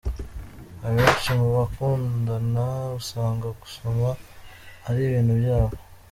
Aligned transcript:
Abenshi 0.87 1.29
mu 1.39 1.47
bakundana 1.55 2.65
usanga 2.99 3.47
gusoma 3.61 4.09
ari 4.87 4.99
ibintu 5.07 5.33
byabo. 5.41 5.75